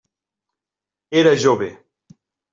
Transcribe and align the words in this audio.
Era 1.21 1.35
jove. 1.45 1.69